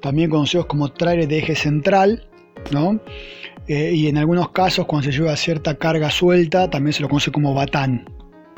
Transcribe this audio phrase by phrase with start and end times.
[0.00, 2.26] también conocidos como trailers de eje central,
[2.70, 3.00] ¿no?
[3.68, 7.30] Eh, y en algunos casos, cuando se lleva cierta carga suelta, también se lo conoce
[7.30, 8.04] como batán.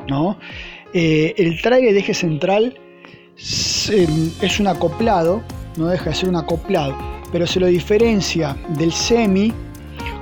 [0.07, 0.37] ¿no?
[0.93, 2.77] Eh, el trailer de eje central
[3.37, 5.43] es un acoplado,
[5.77, 6.95] no deja de ser un acoplado,
[7.31, 9.51] pero se lo diferencia del semi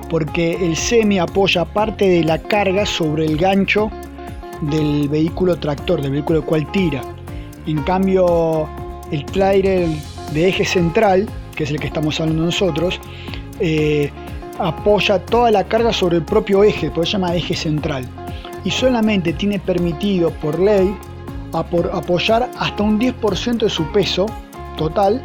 [0.10, 3.90] porque el semi apoya parte de la carga sobre el gancho
[4.62, 7.02] del vehículo tractor, del vehículo cual tira.
[7.66, 8.68] En cambio,
[9.12, 9.88] el trailer
[10.31, 12.99] de eje central, que es el que estamos hablando nosotros,
[13.59, 14.09] eh,
[14.59, 18.05] apoya toda la carga sobre el propio eje, por eso se llama eje central.
[18.63, 20.96] Y solamente tiene permitido por ley
[21.54, 24.26] apoyar hasta un 10% de su peso
[24.77, 25.21] total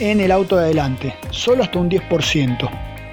[0.00, 2.68] en el auto de adelante, solo hasta un 10%,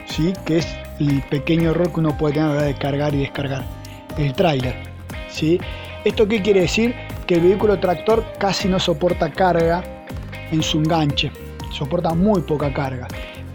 [0.08, 0.33] ¿sí?
[0.45, 0.67] que es
[1.00, 3.64] el pequeño error que uno puede tener a la hora de cargar y descargar
[4.17, 4.75] el tráiler.
[5.30, 5.59] ¿sí?
[6.03, 6.95] ¿Esto qué quiere decir?
[7.27, 9.83] Que el vehículo tractor casi no soporta carga
[10.54, 11.32] en su enganche,
[11.72, 13.08] soporta muy poca carga.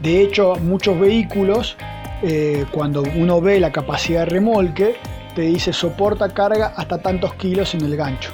[0.03, 1.77] De hecho, muchos vehículos,
[2.23, 4.97] eh, cuando uno ve la capacidad de remolque,
[5.35, 8.33] te dice soporta carga hasta tantos kilos en el gancho.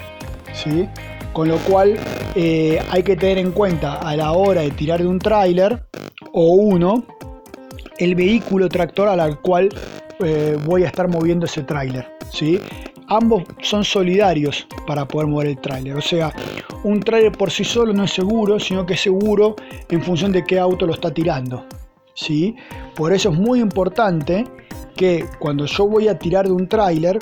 [0.53, 0.89] ¿sí?
[1.33, 1.99] Con lo cual
[2.35, 5.85] eh, hay que tener en cuenta a la hora de tirar de un tráiler
[6.33, 7.05] o uno,
[7.99, 9.69] el vehículo tractor al cual
[10.25, 12.09] eh, voy a estar moviendo ese tráiler.
[12.31, 12.61] ¿sí?
[13.15, 15.97] Ambos son solidarios para poder mover el tráiler.
[15.97, 16.33] O sea,
[16.83, 19.57] un tráiler por sí solo no es seguro, sino que es seguro
[19.89, 21.65] en función de qué auto lo está tirando.
[22.15, 22.57] ¿sí?
[22.95, 24.45] Por eso es muy importante
[24.97, 27.19] que cuando yo voy a tirar de un tráiler,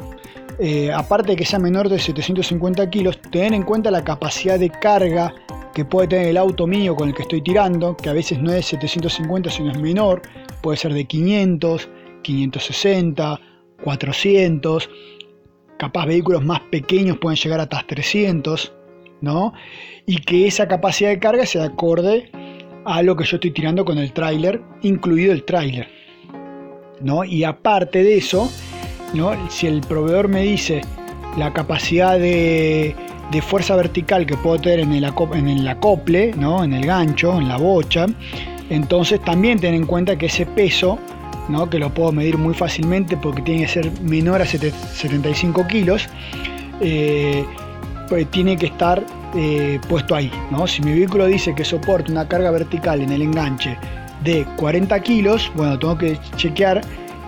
[0.59, 4.71] eh, aparte de que sea menor de 750 kilos, tener en cuenta la capacidad de
[4.71, 5.35] carga
[5.75, 8.53] que puede tener el auto mío con el que estoy tirando, que a veces no
[8.53, 10.23] es 750 sino es menor,
[10.61, 11.89] puede ser de 500,
[12.23, 13.41] 560,
[13.83, 14.91] 400,
[15.83, 18.73] capaz vehículos más pequeños pueden llegar hasta 300,
[19.21, 19.53] ¿no?
[20.07, 22.31] Y que esa capacidad de carga se acorde
[22.85, 25.89] a lo que yo estoy tirando con el tráiler, incluido el tráiler,
[27.01, 27.25] ¿no?
[27.25, 28.49] Y aparte de eso,
[29.13, 29.33] ¿no?
[29.51, 30.83] Si el proveedor me dice
[31.37, 32.95] la capacidad de,
[33.41, 36.63] fuerza vertical que puedo tener en el, en el acople, ¿no?
[36.63, 38.07] En el gancho, en la bocha,
[38.71, 41.01] entonces también ten en cuenta que ese peso
[41.71, 46.09] que lo puedo medir muy fácilmente porque tiene que ser menor a 75 kilos,
[46.81, 47.45] eh,
[48.09, 49.05] pues tiene que estar
[49.35, 50.31] eh, puesto ahí.
[50.51, 50.67] ¿no?
[50.67, 53.77] Si mi vehículo dice que soporta una carga vertical en el enganche
[54.25, 56.81] de 40 kilos, bueno, tengo que chequear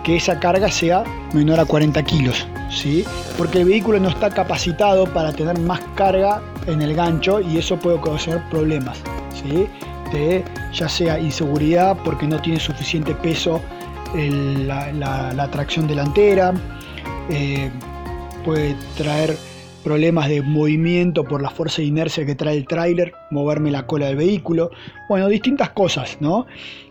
[0.03, 1.03] que esa carga sea
[1.33, 3.03] menor a 40 kilos, ¿sí?
[3.37, 7.77] porque el vehículo no está capacitado para tener más carga en el gancho y eso
[7.77, 8.99] puede causar problemas,
[9.33, 9.67] ¿sí?
[10.13, 13.59] de ya sea inseguridad porque no tiene suficiente peso
[14.15, 16.53] la, tracción delantera,
[17.29, 17.69] eh,
[18.43, 19.35] puede traer
[19.83, 24.07] problemas de movimiento por la fuerza de inercia que trae el tráiler, moverme la cola
[24.07, 24.71] del vehículo,
[25.09, 26.47] bueno, distintas cosas, ¿no?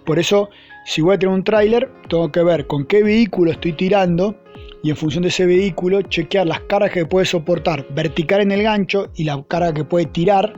[0.06, 0.48] Por eso,
[0.84, 4.36] si voy a tener un tráiler, tengo que ver con qué vehículo estoy tirando
[4.84, 8.62] y en función de ese vehículo chequear las cargas que puede soportar vertical en el
[8.62, 10.54] gancho y la carga que puede tirar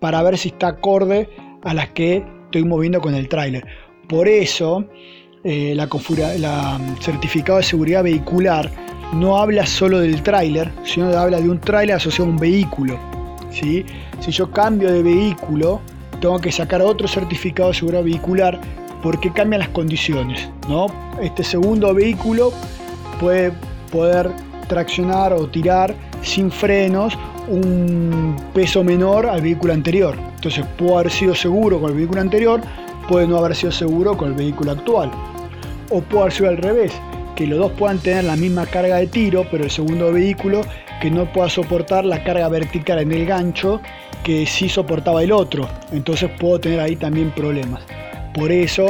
[0.00, 1.28] para ver si está acorde
[1.64, 3.66] a las que estoy moviendo con el tráiler.
[4.08, 4.86] Por eso,
[5.44, 5.88] eh, la,
[6.38, 8.70] la certificado de seguridad vehicular
[9.14, 12.98] no habla solo del tráiler, sino habla de un tráiler asociado a un vehículo.
[13.50, 13.84] ¿sí?
[14.20, 15.80] Si yo cambio de vehículo,
[16.20, 18.60] tengo que sacar otro certificado de seguridad vehicular
[19.02, 20.48] porque cambian las condiciones.
[20.68, 20.86] ¿no?
[21.20, 22.52] Este segundo vehículo
[23.20, 23.52] puede
[23.90, 24.30] poder
[24.68, 30.16] traccionar o tirar sin frenos un peso menor al vehículo anterior.
[30.36, 32.60] Entonces puede haber sido seguro con el vehículo anterior,
[33.08, 35.10] puede no haber sido seguro con el vehículo actual
[35.90, 36.92] o puede ser al revés,
[37.36, 40.62] que los dos puedan tener la misma carga de tiro, pero el segundo vehículo
[41.00, 43.80] que no pueda soportar la carga vertical en el gancho
[44.22, 45.68] que sí soportaba el otro.
[45.92, 47.82] Entonces puedo tener ahí también problemas.
[48.34, 48.86] Por eso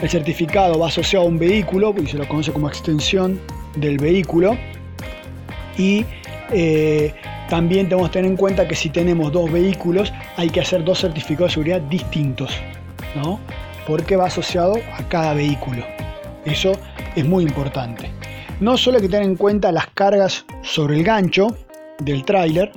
[0.00, 3.40] el certificado va asociado a un vehículo y se lo conoce como extensión
[3.76, 4.56] del vehículo.
[5.76, 6.04] Y
[6.50, 7.14] eh,
[7.48, 11.00] también tenemos que tener en cuenta que si tenemos dos vehículos hay que hacer dos
[11.00, 12.50] certificados de seguridad distintos,
[13.14, 13.40] ¿no?
[13.88, 15.82] porque va asociado a cada vehículo.
[16.44, 16.72] Eso
[17.16, 18.10] es muy importante.
[18.60, 21.48] No solo hay que tener en cuenta las cargas sobre el gancho
[21.98, 22.70] del tráiler,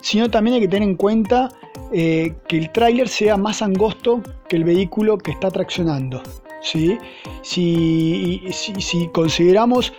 [0.00, 1.50] sino también hay que tener en cuenta
[1.92, 6.22] eh, que el tráiler sea más angosto que el vehículo que está traccionando.
[6.62, 6.96] ¿sí?
[7.42, 9.92] Si, si, consideramos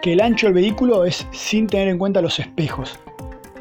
[0.00, 2.98] que el ancho del vehículo es sin tener en cuenta los espejos,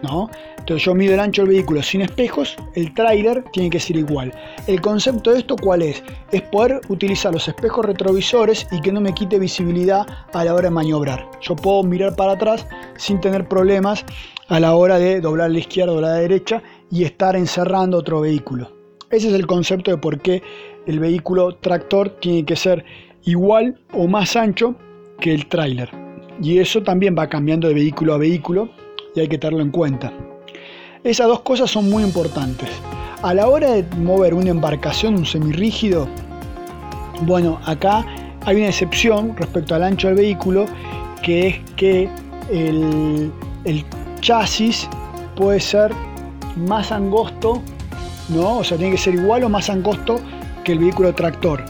[0.02, 0.30] ¿no?
[0.58, 4.34] Entonces yo mido el ancho del vehículo sin espejos, el tráiler tiene que ser igual.
[4.68, 6.04] El concepto de esto cuál es?
[6.32, 10.70] Es poder utilizar los espejos retrovisores y que no me quite visibilidad a la hora
[10.70, 11.30] de maniobrar.
[11.42, 12.68] Yo puedo mirar para atrás
[12.98, 14.06] sin tener problemas
[14.50, 16.62] a la hora de doblar la izquierda o la derecha
[16.92, 18.72] y estar encerrando otro vehículo.
[19.10, 20.44] Ese es el concepto de por qué
[20.86, 22.84] el vehículo tractor tiene que ser
[23.24, 24.76] igual o más ancho
[25.20, 25.90] que el tráiler.
[26.42, 28.70] Y eso también va cambiando de vehículo a vehículo
[29.18, 30.14] y hay que tenerlo en cuenta.
[31.04, 32.70] Esas dos cosas son muy importantes.
[33.24, 36.08] A la hora de mover una embarcación, un semirrígido,
[37.22, 38.06] bueno, acá
[38.46, 40.66] hay una excepción respecto al ancho del vehículo,
[41.24, 42.10] que es que
[42.52, 43.32] el,
[43.66, 43.84] el
[44.22, 44.88] chasis
[45.36, 45.92] puede ser
[46.56, 47.62] más angosto,
[48.30, 48.60] ¿no?
[48.60, 50.20] O sea, tiene que ser igual o más angosto
[50.64, 51.66] que el vehículo tractor.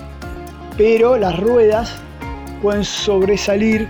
[0.78, 1.96] Pero las ruedas
[2.62, 3.88] pueden sobresalir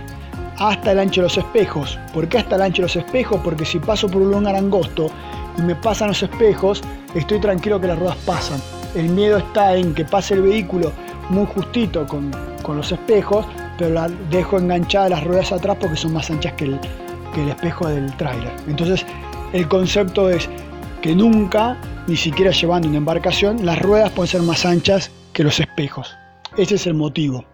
[0.58, 1.98] hasta el ancho de los espejos.
[2.12, 3.40] ¿Por qué hasta el ancho de los espejos?
[3.42, 5.10] Porque si paso por un lugar angosto
[5.56, 6.82] y me pasan los espejos,
[7.14, 8.60] estoy tranquilo que las ruedas pasan.
[8.94, 10.92] El miedo está en que pase el vehículo
[11.30, 12.30] muy justito con,
[12.68, 13.46] los espejos,
[13.78, 16.78] pero dejo enganchada las ruedas atrás porque son más anchas que el,
[17.34, 18.52] que el espejo del tráiler.
[18.66, 19.06] Entonces,
[19.54, 20.46] el concepto es
[21.00, 25.60] que nunca, ni siquiera llevando una embarcación, las ruedas pueden ser más anchas que los
[25.60, 26.14] espejos.
[26.58, 27.44] Ese es el motivo.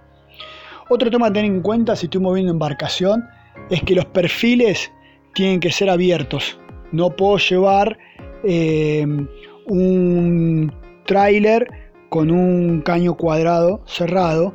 [0.88, 3.24] Otro tema a tener en cuenta si estoy moviendo embarcación
[3.70, 4.92] es que los perfiles
[5.34, 6.58] tienen que ser abiertos.
[6.92, 7.98] No puedo llevar
[8.44, 9.06] eh,
[9.66, 10.72] un
[11.06, 11.68] tráiler
[12.10, 14.54] con un caño cuadrado cerrado.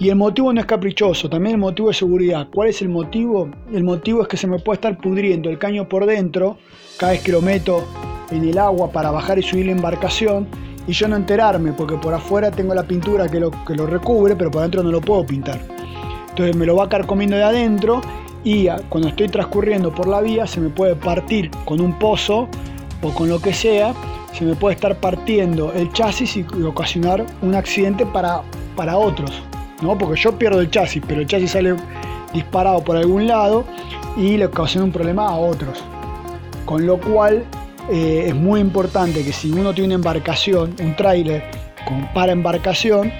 [0.00, 2.48] Y el motivo no es caprichoso, también el motivo es seguridad.
[2.54, 3.50] ¿Cuál es el motivo?
[3.72, 6.56] El motivo es que se me puede estar pudriendo el caño por dentro
[6.98, 7.84] cada vez que lo meto
[8.30, 10.46] en el agua para bajar y subir la embarcación
[10.88, 14.34] y yo no enterarme porque por afuera tengo la pintura que lo, que lo recubre
[14.34, 15.60] pero por adentro no lo puedo pintar.
[16.30, 18.00] Entonces me lo va a caer comiendo de adentro
[18.42, 22.48] y cuando estoy transcurriendo por la vía se me puede partir con un pozo
[23.02, 23.92] o con lo que sea,
[24.32, 28.40] se me puede estar partiendo el chasis y ocasionar un accidente para,
[28.74, 29.30] para otros.
[29.82, 29.96] ¿no?
[29.96, 31.76] Porque yo pierdo el chasis, pero el chasis sale
[32.32, 33.64] disparado por algún lado
[34.16, 35.82] y le ocasiona un problema a otros.
[36.64, 37.44] Con lo cual
[37.90, 41.42] eh, es muy importante que si uno tiene una embarcación, un tráiler
[41.86, 43.12] con para embarcación,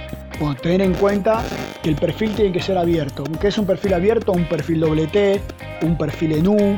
[0.61, 1.43] tener en cuenta
[1.81, 3.23] que el perfil tiene que ser abierto.
[3.39, 4.31] ¿Qué es un perfil abierto?
[4.31, 5.41] Un perfil doble T,
[5.81, 6.75] un perfil en U,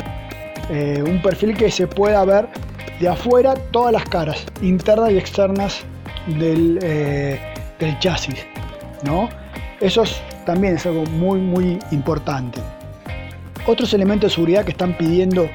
[0.70, 2.48] eh, un perfil que se pueda ver
[3.00, 5.82] de afuera todas las caras, internas y externas
[6.28, 7.40] del, eh,
[7.80, 8.46] del chasis.
[9.04, 9.30] ¿no?
[9.80, 10.04] Eso
[10.46, 12.60] también es algo muy, muy importante.
[13.68, 15.50] Otros elementos de seguridad que están pidiendo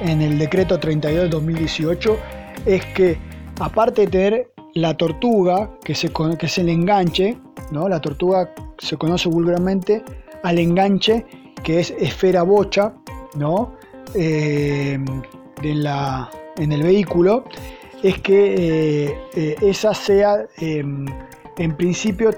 [0.00, 2.18] en el decreto 32 del 2018
[2.66, 3.18] es que
[3.60, 7.38] aparte de tener la tortuga, que, se, que es el enganche,
[7.70, 7.88] ¿no?
[7.88, 10.02] la tortuga se conoce vulgarmente
[10.42, 11.26] al enganche
[11.62, 12.94] que es esfera bocha
[13.36, 13.76] ¿no?
[14.14, 14.98] Eh,
[15.62, 17.44] la, en el vehículo,
[18.02, 22.30] es que eh, eh, esa sea en principio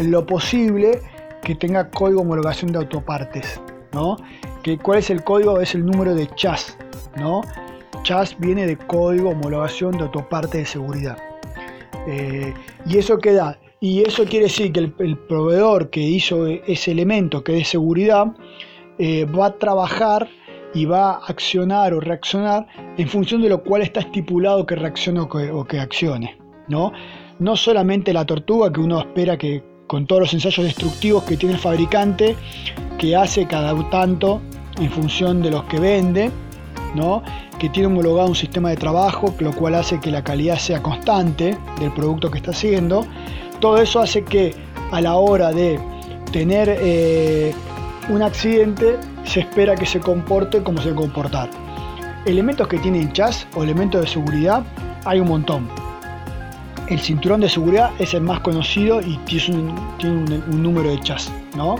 [0.00, 1.00] lo posible
[1.42, 3.60] que tenga código de homologación de autopartes.
[3.92, 4.16] ¿No?
[4.82, 5.60] ¿Cuál es el código?
[5.60, 6.76] Es el número de CHAS.
[7.16, 7.42] ¿no?
[8.02, 11.18] CHAS viene de código homologación de autoparte de seguridad.
[12.06, 12.54] Eh,
[12.86, 13.18] y eso.
[13.80, 18.26] Y eso quiere decir que el, proveedor que hizo ese elemento que es de seguridad
[18.98, 20.28] eh, va a trabajar
[20.74, 25.20] y va a accionar o reaccionar en función de lo cual está estipulado que reaccione
[25.20, 26.36] o que, o que accione.
[26.66, 26.92] ¿no?
[27.38, 31.56] no solamente la tortuga que uno espera que con todos los ensayos destructivos que tiene
[31.56, 32.36] el fabricante,
[32.98, 34.40] que hace cada tanto
[34.78, 36.30] en función de los que vende,
[36.94, 37.22] ¿no?
[37.58, 41.58] que tiene homologado un sistema de trabajo, lo cual hace que la calidad sea constante
[41.80, 43.04] del producto que está haciendo.
[43.60, 44.54] Todo eso hace que
[44.92, 45.80] a la hora de
[46.30, 47.52] tener eh,
[48.08, 51.50] un accidente se espera que se comporte como se comportar.
[52.26, 54.62] Elementos que tienen chas o elementos de seguridad
[55.04, 55.87] hay un montón.
[56.88, 61.76] El cinturón de seguridad es el más conocido y tiene un, número de chas, ¿no?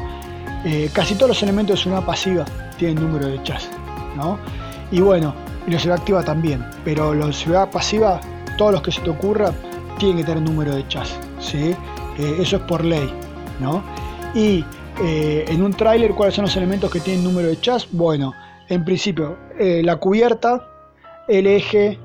[0.66, 2.44] Eh, casi todos los elementos de seguridad pasiva
[2.76, 3.70] tienen número de chas,
[4.16, 4.38] ¿no?
[4.90, 5.34] Y bueno,
[5.66, 8.20] y la seguridad activa también, pero la seguridad pasiva,
[8.58, 9.50] todos los que se te ocurra,
[9.98, 11.74] tienen que tener número de chas, ¿sí?
[12.18, 13.10] Eh, eso es por ley,
[13.60, 13.82] ¿no?
[14.34, 14.62] Y
[15.02, 17.88] eh, en un tráiler, ¿cuáles son los elementos que tienen número de chas?
[17.92, 18.34] Bueno,
[18.68, 20.68] en principio, la cubierta,
[21.26, 21.98] el eje,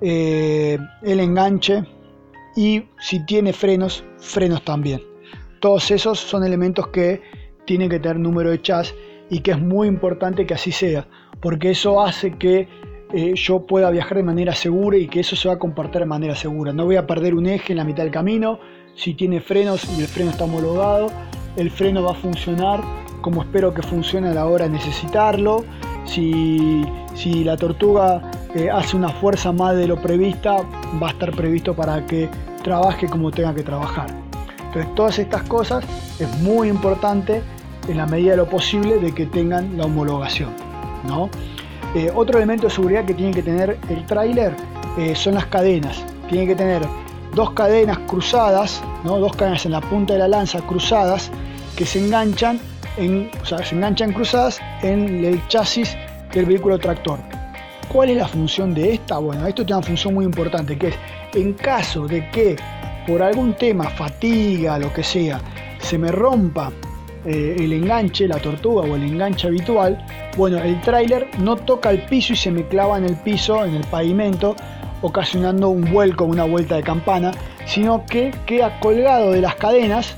[0.00, 1.84] el enganche,
[2.56, 5.02] y si tiene frenos, frenos también.
[5.60, 7.22] Todos esos son elementos que
[7.64, 8.94] tienen que tener número de chas
[9.30, 11.08] y que es muy importante que así sea,
[11.40, 12.68] porque eso hace que
[13.12, 16.06] eh, yo pueda viajar de manera segura y que eso se va a comportar de
[16.06, 16.72] manera segura.
[16.72, 18.58] No voy a perder un eje en la mitad del camino,
[18.94, 21.10] si tiene frenos y el freno está homologado,
[21.56, 22.80] el freno va a funcionar
[23.24, 25.64] como espero que funcione a la hora de necesitarlo.
[26.04, 26.84] Si,
[27.42, 28.30] la tortuga
[28.72, 30.56] hace una fuerza más de lo prevista,
[31.02, 32.28] va a estar previsto para que
[32.62, 34.06] trabaje como tenga que trabajar.
[34.66, 35.84] Entonces todas estas cosas
[36.18, 37.42] es muy importante
[37.88, 40.50] en la medida de lo posible de que tengan la homologación.
[41.06, 41.28] ¿no?
[41.94, 44.56] Eh, otro elemento de seguridad que tiene que tener el tráiler
[44.98, 46.04] eh, son las cadenas.
[46.28, 46.82] Tiene que tener
[47.34, 51.30] dos cadenas cruzadas, dos cadenas en la punta de la lanza cruzadas
[51.76, 52.58] que se enganchan,
[52.96, 55.96] en, o sea, se enganchan cruzadas en el chasis
[56.32, 57.18] del vehículo tractor.
[57.94, 59.18] ¿Cuál es la función de esta?
[59.18, 60.94] Bueno, esto tiene una función muy importante, que es
[61.32, 62.56] en caso de que
[63.06, 65.40] por algún tema, fatiga, lo que sea,
[65.78, 66.72] se me rompa
[67.24, 70.04] eh, el enganche, la tortuga o el enganche habitual,
[70.36, 73.76] bueno, el tráiler no toca el piso y se me clava en el piso, en
[73.76, 74.56] el pavimento,
[75.00, 77.30] ocasionando un vuelco, una vuelta de campana,
[77.64, 80.16] sino que queda colgado de las cadenas,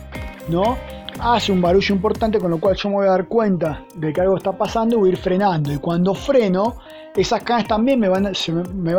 [0.48, 0.78] ¿no?
[1.20, 4.22] Hace un barullo importante, con lo cual yo me voy a dar cuenta de que
[4.22, 5.70] algo está pasando y voy a ir frenando.
[5.70, 6.76] Y cuando freno,
[7.16, 8.26] esas cadenas también me van,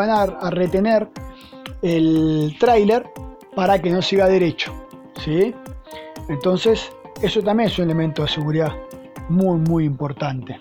[0.09, 1.07] a retener
[1.81, 3.05] el tráiler
[3.55, 4.73] para que no siga derecho.
[5.23, 5.53] ¿sí?
[6.29, 8.73] Entonces, eso también es un elemento de seguridad
[9.29, 10.59] muy, muy importante.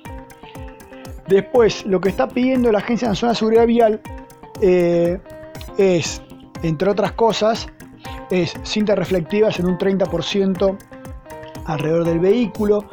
[1.29, 4.01] Después, lo que está pidiendo la Agencia Nacional de Seguridad Vial
[4.61, 5.19] eh,
[5.77, 6.23] es,
[6.63, 7.67] entre otras cosas,
[8.31, 10.77] es cintas reflectivas en un 30%
[11.65, 12.85] alrededor del vehículo.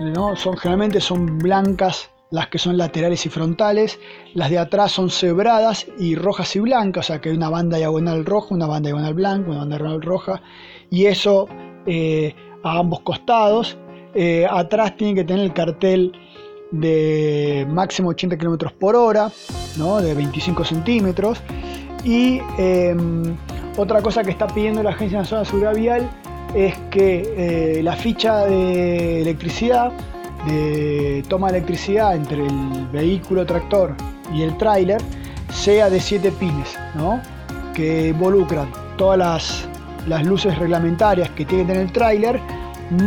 [0.00, 0.34] ¿no?
[0.36, 3.98] Son, generalmente son blancas las que son laterales y frontales,
[4.34, 7.76] las de atrás son cebradas y rojas y blancas, o sea que hay una banda
[7.76, 10.42] diagonal roja, una banda diagonal blanca, una banda diagonal roja,
[10.90, 11.48] y eso
[11.86, 13.78] eh, a ambos costados.
[14.14, 16.12] Eh, atrás tiene que tener el cartel
[16.70, 19.30] de máximo 80 km por hora,
[19.76, 20.00] ¿no?
[20.00, 21.40] de 25 centímetros.
[22.04, 23.36] Y em,
[23.76, 26.10] otra cosa que está pidiendo la Agencia Nacional de Seguridad Vial
[26.54, 29.92] es que eh, la ficha de electricidad,
[30.46, 33.94] de toma de electricidad entre el vehículo tractor
[34.34, 35.00] y el tráiler,
[35.50, 37.20] sea de 7 pines, ¿no?
[37.74, 39.68] que involucran todas las
[40.06, 42.40] las luces reglamentarias que tiene que tener el tráiler,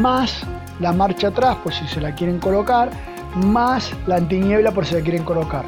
[0.01, 0.41] más
[0.79, 2.89] la marcha atrás por si se la quieren colocar,
[3.35, 5.65] más la antiniebla por si la quieren colocar.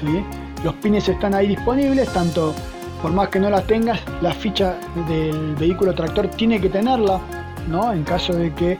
[0.00, 0.24] ¿sí?
[0.62, 2.54] Los pines están ahí disponibles, tanto
[3.02, 7.20] por más que no las tengas, la ficha del vehículo tractor tiene que tenerla,
[7.68, 7.92] ¿no?
[7.92, 8.78] En caso de que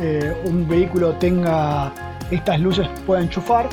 [0.00, 1.92] eh, un vehículo tenga
[2.30, 3.68] estas luces pueda enchufar,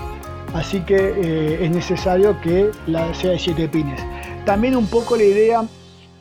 [0.53, 2.71] así que eh, es necesario que
[3.13, 4.01] sea de 7 pines.
[4.45, 5.63] También un poco la idea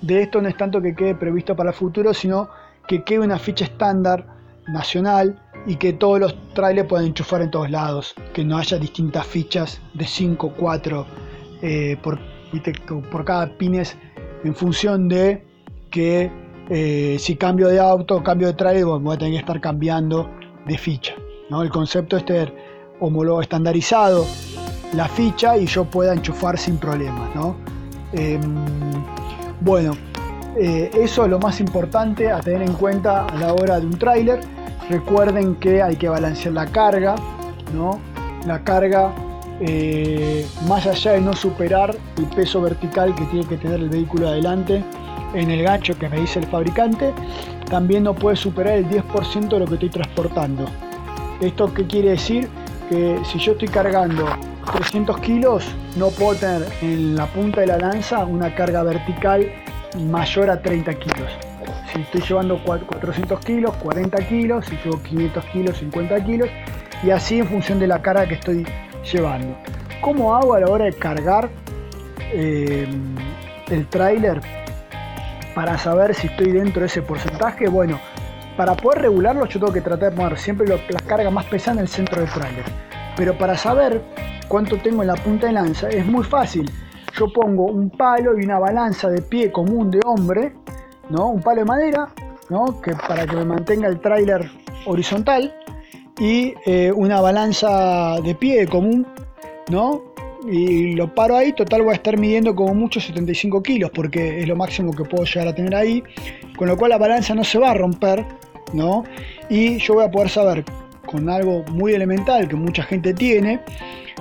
[0.00, 2.48] de esto no es tanto que quede previsto para el futuro, sino
[2.86, 4.26] que quede una ficha estándar
[4.68, 9.26] nacional y que todos los trailers puedan enchufar en todos lados, que no haya distintas
[9.26, 11.06] fichas de 5, 4
[11.62, 13.96] eh, por cada pines
[14.44, 15.44] en función de
[15.90, 16.30] que
[16.70, 20.30] eh, si cambio de auto cambio de trailer, voy a tener que estar cambiando
[20.66, 21.14] de ficha.
[21.50, 21.62] ¿no?
[21.62, 22.54] El concepto es tener
[23.00, 24.26] homólogo estandarizado
[24.94, 27.34] la ficha y yo pueda enchufar sin problemas.
[27.34, 27.56] ¿no?
[28.12, 28.40] Em,
[29.60, 29.92] bueno,
[30.56, 33.98] eh, eso es lo más importante a tener en cuenta a la hora de un
[33.98, 34.40] tráiler.
[34.88, 37.16] Recuerden que hay que balancear la carga,
[37.74, 37.98] ¿no?
[38.46, 39.12] La carga,
[39.60, 44.28] eh, más allá de no superar el peso vertical que tiene que tener el vehículo
[44.28, 44.84] adelante
[45.34, 47.12] en el gancho que me dice el fabricante,
[47.68, 50.66] también no puede superar el 10% de lo que estoy transportando.
[51.40, 52.48] ¿Esto qué quiere decir?
[52.88, 54.26] Que si yo estoy cargando
[54.72, 55.64] 300 kilos,
[55.96, 59.50] no puedo tener en la punta de la lanza una carga vertical
[60.08, 61.30] mayor a 30 kilos.
[61.92, 66.48] Si estoy llevando 400 kilos, 40 kilos, si llevo 500 kilos, 50 kilos,
[67.02, 68.66] y así en función de la carga que estoy
[69.12, 69.56] llevando.
[70.00, 71.48] ¿Cómo hago a la hora de cargar
[72.32, 72.86] eh,
[73.70, 74.40] el tráiler
[75.54, 77.68] para saber si estoy dentro de ese porcentaje?
[77.68, 78.00] Bueno,
[78.56, 81.82] para poder regularlo yo tengo que tratar de poner siempre las cargas más pesadas en
[81.82, 82.64] el centro del tráiler.
[83.16, 84.02] Pero para saber
[84.48, 86.70] cuánto tengo en la punta de lanza, es muy fácil.
[87.16, 90.54] Yo pongo un palo y una balanza de pie común de hombre,
[91.10, 91.28] ¿no?
[91.28, 92.08] Un palo de madera,
[92.50, 92.80] ¿no?
[92.80, 94.50] Que para que me mantenga el tráiler
[94.86, 95.54] horizontal
[96.18, 99.06] y eh, una balanza de pie común,
[99.70, 100.13] ¿no?
[100.46, 104.48] Y lo paro ahí, total voy a estar midiendo como mucho 75 kilos porque es
[104.48, 106.02] lo máximo que puedo llegar a tener ahí,
[106.56, 108.24] con lo cual la balanza no se va a romper,
[108.72, 109.04] ¿no?
[109.48, 110.64] Y yo voy a poder saber
[111.06, 113.60] con algo muy elemental que mucha gente tiene,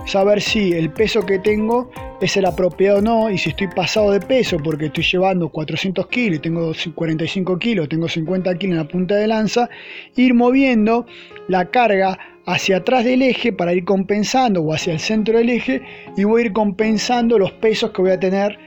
[0.06, 1.90] saber si el peso que tengo
[2.22, 6.08] es el apropiado o no, y si estoy pasado de peso porque estoy llevando 400
[6.08, 9.70] kilos tengo 45 kilos, tengo 50 kilos en la punta de lanza,
[10.16, 11.06] ir moviendo
[11.48, 15.82] la carga hacia atrás del eje para ir compensando o hacia el centro del eje
[16.18, 18.58] y voy a ir compensando los pesos que voy a tener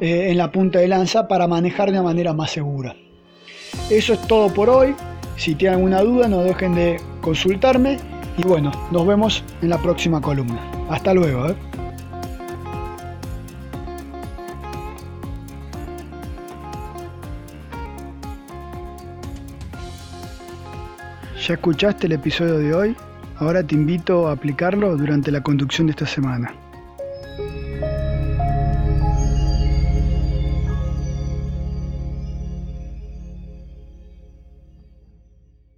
[0.00, 2.94] eh, en la punta de lanza para manejar de una manera más segura.
[3.90, 4.94] Eso es todo por hoy.
[5.36, 7.98] Si tienen alguna duda no dejen de consultarme
[8.36, 10.60] y bueno, nos vemos en la próxima columna.
[10.90, 11.48] Hasta luego.
[11.48, 11.56] ¿eh?
[21.46, 22.96] ¿Ya escuchaste el episodio de hoy?
[23.38, 26.52] Ahora te invito a aplicarlo durante la conducción de esta semana.